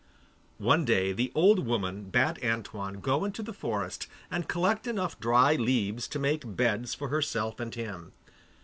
One 0.57 0.83
day 0.83 1.11
the 1.13 1.31
old 1.35 1.63
woman 1.63 2.05
bade 2.05 2.43
Antoine 2.43 3.01
go 3.01 3.23
into 3.23 3.43
the 3.43 3.53
forest 3.53 4.07
and 4.31 4.47
collect 4.49 4.87
enough 4.87 5.19
dry 5.19 5.53
leaves 5.55 6.07
to 6.07 6.17
make 6.17 6.55
beds 6.57 6.95
for 6.95 7.09
herself 7.09 7.59
and 7.59 7.75
him. 7.75 8.11